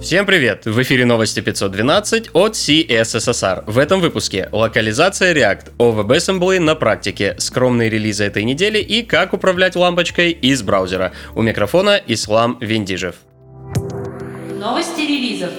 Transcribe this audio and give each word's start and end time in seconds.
Всем 0.00 0.24
привет! 0.24 0.64
В 0.64 0.80
эфире 0.80 1.04
новости 1.04 1.40
512 1.40 2.30
от 2.32 2.54
CSSR. 2.54 3.64
В 3.66 3.76
этом 3.76 4.00
выпуске 4.00 4.48
локализация 4.50 5.34
React, 5.34 5.72
о 5.76 5.92
WebAssembly 5.92 6.58
на 6.58 6.74
практике, 6.74 7.34
скромные 7.38 7.90
релизы 7.90 8.24
этой 8.24 8.44
недели 8.44 8.78
и 8.78 9.02
как 9.02 9.34
управлять 9.34 9.76
лампочкой 9.76 10.30
из 10.30 10.62
браузера. 10.62 11.12
У 11.34 11.42
микрофона 11.42 12.00
Ислам 12.06 12.56
Виндижев. 12.62 13.16
Новости 14.58 15.02
релизов. 15.02 15.50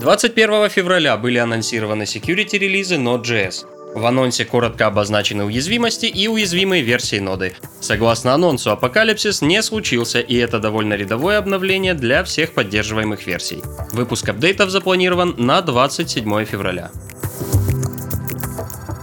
21 0.00 0.70
февраля 0.70 1.18
были 1.18 1.36
анонсированы 1.36 2.04
security 2.04 2.56
релизы 2.56 2.94
Node.js. 2.94 3.77
В 3.94 4.06
анонсе 4.06 4.44
коротко 4.44 4.86
обозначены 4.86 5.44
уязвимости 5.44 6.06
и 6.06 6.28
уязвимые 6.28 6.82
версии 6.82 7.18
ноды. 7.18 7.54
Согласно 7.80 8.34
анонсу, 8.34 8.70
апокалипсис 8.70 9.42
не 9.42 9.62
случился, 9.62 10.20
и 10.20 10.36
это 10.36 10.58
довольно 10.58 10.94
рядовое 10.94 11.38
обновление 11.38 11.94
для 11.94 12.22
всех 12.24 12.52
поддерживаемых 12.52 13.26
версий. 13.26 13.62
Выпуск 13.92 14.28
апдейтов 14.28 14.70
запланирован 14.70 15.34
на 15.38 15.62
27 15.62 16.44
февраля. 16.44 16.90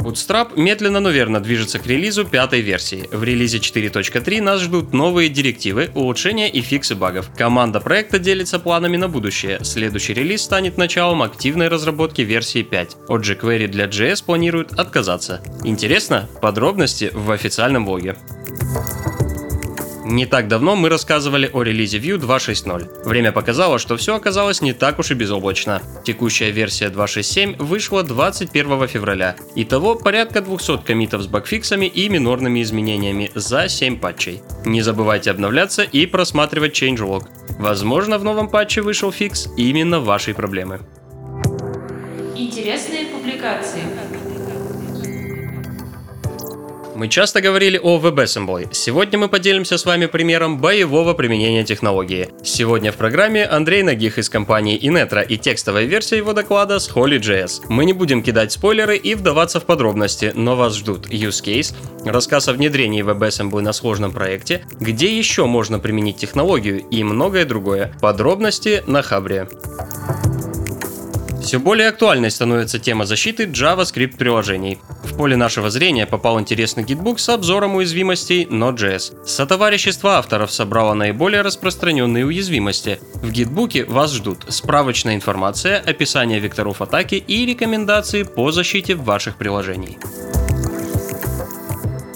Bootstrap 0.06 0.52
медленно, 0.56 1.00
но 1.00 1.10
верно 1.10 1.40
движется 1.40 1.80
к 1.80 1.88
релизу 1.88 2.26
пятой 2.26 2.62
версии. 2.62 3.10
В 3.12 3.24
релизе 3.24 3.58
4.3 3.58 4.40
нас 4.40 4.62
ждут 4.62 4.94
новые 4.94 5.30
директивы, 5.30 5.90
улучшения 5.96 6.48
и 6.48 6.62
фиксы 6.62 6.94
багов. 6.94 7.32
Команда 7.36 7.80
проекта 7.80 8.20
делится 8.20 8.60
планами 8.60 8.98
на 8.98 9.08
будущее. 9.08 9.64
Следующий 9.64 10.14
релиз 10.14 10.44
станет 10.44 10.78
началом 10.78 11.24
активной 11.24 11.70
разработки 11.70 12.22
версии 12.22 12.62
5. 12.62 12.98
От 13.08 13.22
jQuery 13.24 13.68
для 13.68 13.86
JS 13.86 14.24
планируют 14.24 14.74
отказаться. 14.74 15.42
Интересно? 15.64 16.30
Подробности 16.40 17.10
в 17.12 17.32
официальном 17.32 17.86
блоге. 17.86 18.16
Не 20.08 20.28
так 20.28 20.48
давно 20.48 20.76
мы 20.76 20.90
рассказывали 20.90 21.50
о 21.52 21.64
релизе 21.64 21.98
Vue 21.98 22.20
2.6.0. 22.20 23.06
Время 23.10 23.32
показало, 23.32 23.80
что 23.80 23.98
все 23.98 24.16
оказалось 24.16 24.62
не 24.62 24.72
так 24.72 25.00
уж 25.00 25.10
и 25.10 25.16
безоблачно. 25.16 25.82
Текущая 26.04 26.52
версия 26.52 26.90
2.6.7 26.90 27.58
вышла 27.58 28.04
21 28.04 28.88
февраля. 28.88 29.36
Итого 29.56 29.96
порядка 29.96 30.42
200 30.42 30.84
комитов 30.86 31.24
с 31.24 31.28
багфиксами 31.28 31.88
и 31.88 32.08
минорными 32.08 32.62
изменениями 32.62 33.32
за 33.34 33.68
7 33.68 33.98
патчей. 34.00 34.44
Не 34.64 34.84
забывайте 34.84 35.32
обновляться 35.32 35.82
и 35.82 36.06
просматривать 36.06 36.80
changelog. 36.80 37.24
Возможно, 37.58 38.20
в 38.20 38.24
новом 38.24 38.48
патче 38.48 38.84
вышел 38.84 39.12
фикс 39.12 39.48
именно 39.58 40.00
вашей 40.00 40.36
проблемы. 40.36 40.82
Интересные 42.36 43.06
публикации. 43.06 43.82
Мы 46.96 47.10
часто 47.10 47.42
говорили 47.42 47.78
о 47.78 48.00
WebAssembly. 48.00 48.70
Сегодня 48.72 49.20
мы 49.20 49.28
поделимся 49.28 49.78
с 49.78 49.86
вами 49.86 50.06
примером 50.06 50.60
боевого 50.60 51.14
применения 51.14 51.66
технологии. 51.66 52.30
Сегодня 52.42 52.94
в 52.94 52.96
программе 52.96 53.44
Андрей 53.44 53.84
Нагих 53.84 54.18
из 54.18 54.30
компании 54.30 54.80
Inetra 54.80 55.26
и 55.28 55.38
текстовая 55.38 55.84
версия 55.84 56.16
его 56.16 56.32
доклада 56.32 56.80
с 56.80 56.90
Holy.js. 56.90 57.66
Мы 57.68 57.84
не 57.84 57.92
будем 57.92 58.24
кидать 58.24 58.54
спойлеры 58.54 58.96
и 58.96 59.14
вдаваться 59.14 59.60
в 59.60 59.66
подробности, 59.66 60.32
но 60.36 60.56
вас 60.56 60.78
ждут 60.78 61.08
use 61.08 61.44
case, 61.44 61.76
рассказ 62.06 62.48
о 62.48 62.54
внедрении 62.54 63.04
WebAssembly 63.04 63.60
на 63.60 63.74
сложном 63.74 64.14
проекте, 64.14 64.66
где 64.80 65.18
еще 65.18 65.48
можно 65.48 65.80
применить 65.80 66.16
технологию 66.16 66.80
и 66.80 67.04
многое 67.04 67.44
другое. 67.44 67.94
Подробности 68.00 68.86
на 68.88 69.02
Хабре. 69.02 69.50
Все 71.46 71.60
более 71.60 71.90
актуальной 71.90 72.32
становится 72.32 72.80
тема 72.80 73.06
защиты 73.06 73.44
JavaScript 73.44 74.18
приложений. 74.18 74.80
В 75.04 75.16
поле 75.16 75.36
нашего 75.36 75.70
зрения 75.70 76.08
попал 76.08 76.40
интересный 76.40 76.84
гитбук 76.84 77.20
с 77.20 77.30
обзором 77.30 77.76
уязвимостей 77.76 78.46
Node.js. 78.46 79.24
Сотоварищество 79.28 80.18
авторов 80.18 80.52
собрало 80.52 80.96
наиболее 80.96 81.44
распространенные 81.44 82.26
уязвимости. 82.26 83.00
В 83.22 83.30
гитбуке 83.32 83.86
вас 83.86 84.14
ждут 84.14 84.40
справочная 84.48 85.14
информация, 85.14 85.80
описание 85.80 86.40
векторов 86.40 86.82
атаки 86.82 87.14
и 87.16 87.46
рекомендации 87.46 88.24
по 88.24 88.52
защите 88.52 88.96
ваших 88.96 89.38
приложений. 89.38 90.00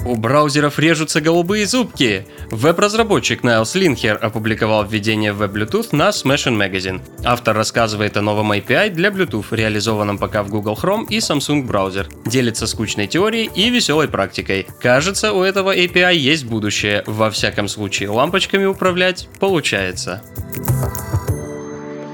У 0.09 0.16
браузеров 0.16 0.80
режутся 0.80 1.22
голубые 1.22 1.68
зубки. 1.68 2.25
Веб-разработчик 2.50 3.44
Найлс 3.44 3.75
Линхер 3.75 4.18
опубликовал 4.20 4.84
введение 4.84 5.34
в 5.34 5.44
Web-Bluetooth 5.44 5.90
на 5.92 6.09
Smashing 6.09 6.58
Magazine. 6.58 7.00
Автор 7.24 7.56
рассказывает 7.56 8.18
о 8.18 8.24
новом 8.24 8.52
API 8.52 8.90
для 8.90 9.09
Bluetooth, 9.09 9.46
реализованном 9.52 10.18
пока 10.18 10.42
в 10.42 10.50
Google 10.50 10.75
Chrome 10.81 11.06
и 11.09 11.19
Samsung 11.19 11.62
браузер. 11.62 12.09
Делится 12.25 12.66
скучной 12.66 13.06
теорией 13.06 13.52
и 13.53 13.69
веселой 13.69 14.08
практикой. 14.08 14.66
Кажется, 14.81 15.31
у 15.31 15.44
этого 15.44 15.78
API 15.78 16.16
есть 16.16 16.46
будущее. 16.46 17.03
Во 17.06 17.30
всяком 17.30 17.68
случае, 17.68 18.09
лампочками 18.09 18.66
управлять 18.66 19.30
получается. 19.40 20.24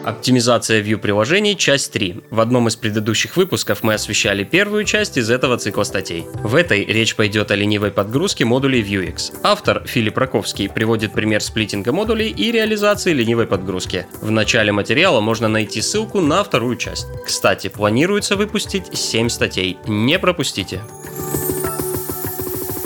Оптимизация 0.05 0.83
Vue 0.83 0.97
приложений, 0.97 1.57
часть 1.57 1.91
3. 1.91 2.25
В 2.29 2.39
одном 2.39 2.67
из 2.67 2.75
предыдущих 2.75 3.37
выпусков 3.37 3.81
мы 3.81 3.95
освещали 3.95 4.43
первую 4.43 4.83
часть 4.83 5.17
из 5.17 5.31
этого 5.31 5.57
цикла 5.57 5.81
статей. 5.81 6.27
В 6.43 6.53
этой 6.53 6.85
речь 6.85 7.15
пойдет 7.15 7.49
о 7.49 7.55
ленивой 7.55 7.89
подгрузке 7.89 8.45
модулей 8.45 8.83
Vuex. 8.83 9.33
Автор 9.41 9.81
Филипп 9.87 10.19
Раковский 10.19 10.69
приводит 10.69 11.13
пример 11.13 11.41
сплитинга 11.41 11.91
модулей 11.91 12.29
и 12.29 12.51
реализации 12.51 13.13
ленивой 13.13 13.47
подгрузки. 13.47 14.05
В 14.21 14.29
начале 14.29 14.71
материала 14.71 15.21
можно 15.21 15.47
найти 15.47 15.81
ссылку 15.81 16.21
на 16.21 16.43
вторую 16.43 16.75
часть. 16.75 17.07
Кстати, 17.25 17.69
планируется 17.69 18.35
выпустить 18.35 18.95
7 18.95 19.27
статей. 19.29 19.79
Не 19.87 20.19
пропустите. 20.19 20.81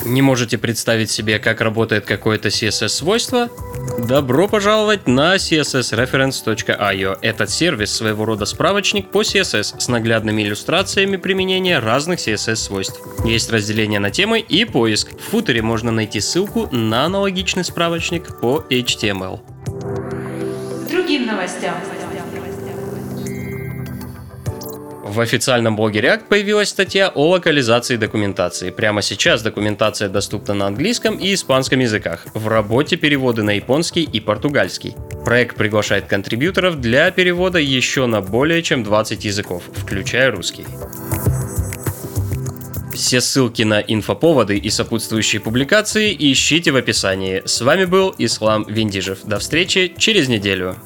Не 0.06 0.22
можете 0.22 0.58
представить 0.58 1.12
себе, 1.12 1.38
как 1.38 1.60
работает 1.60 2.06
какое-то 2.06 2.48
CSS-свойство? 2.48 3.50
Добро 4.08 4.48
пожаловать 4.48 5.08
на 5.08 5.36
cssreference.io. 5.36 7.18
Этот 7.22 7.50
сервис 7.50 7.94
своего 7.94 8.26
рода 8.26 8.46
справочник 8.46 9.12
по 9.12 9.22
CSS 9.22 9.80
с 9.80 9.88
наглядными 9.88 10.42
иллюстрациями 10.42 11.18
применения 11.18 11.80
разных 11.80 12.20
CSS-свойств. 12.20 13.00
Есть 13.26 13.52
разделение 13.52 14.00
на 14.00 14.10
темы 14.10 14.40
и 14.40 14.66
поиск. 14.66 15.12
В 15.12 15.22
футере 15.22 15.62
можно 15.62 15.92
найти 15.92 16.22
ссылку 16.22 16.68
на 16.72 17.06
аналогичный 17.06 17.64
справочник 17.64 18.40
по 18.40 18.66
HTML. 18.70 19.40
Другим 20.90 21.28
новостям. 21.28 21.76
В 25.20 25.22
официальном 25.22 25.76
блоге 25.76 26.00
React 26.00 26.30
появилась 26.30 26.70
статья 26.70 27.10
о 27.10 27.32
локализации 27.32 27.98
документации. 27.98 28.70
Прямо 28.70 29.02
сейчас 29.02 29.42
документация 29.42 30.08
доступна 30.08 30.54
на 30.54 30.68
английском 30.68 31.18
и 31.18 31.34
испанском 31.34 31.82
языках. 31.82 32.26
В 32.34 32.48
работе 32.48 32.96
переводы 32.96 33.44
на 33.44 33.50
японский 33.50 34.04
и 34.04 34.22
португальский. 34.22 34.96
Проект 35.26 35.58
приглашает 35.58 36.06
контрибьюторов 36.06 36.80
для 36.80 37.12
перевода 37.12 37.60
еще 37.60 38.06
на 38.06 38.22
более 38.22 38.64
чем 38.64 38.86
20 38.86 39.26
языков, 39.26 39.64
включая 39.76 40.32
русский. 40.32 40.66
Все 42.94 43.20
ссылки 43.20 43.64
на 43.64 43.82
инфоповоды 43.82 44.58
и 44.58 44.70
сопутствующие 44.70 45.42
публикации 45.42 46.16
ищите 46.18 46.72
в 46.72 46.78
описании. 46.78 47.44
С 47.44 47.60
вами 47.60 47.84
был 47.84 48.16
Ислам 48.18 48.64
Виндижев. 48.70 49.26
До 49.26 49.40
встречи 49.40 49.94
через 49.98 50.30
неделю. 50.30 50.78